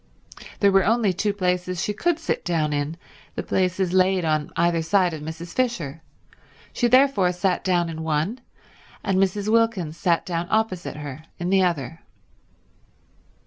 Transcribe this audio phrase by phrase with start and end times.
[0.61, 2.97] There were only two places she could sit down in,
[3.35, 5.53] the places laid on either side of Mrs.
[5.53, 6.01] Fisher.
[6.73, 8.39] She therefore sat down in one,
[9.03, 9.47] and Mrs.
[9.47, 12.01] Wilkins sat down opposite her in the other.